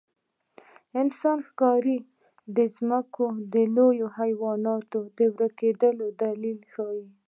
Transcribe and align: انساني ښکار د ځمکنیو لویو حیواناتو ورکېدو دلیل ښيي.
انساني 1.01 1.43
ښکار 1.47 1.83
د 2.55 2.57
ځمکنیو 2.75 3.67
لویو 3.75 4.07
حیواناتو 4.19 4.99
ورکېدو 5.37 6.07
دلیل 6.21 6.59
ښيي. 6.73 7.05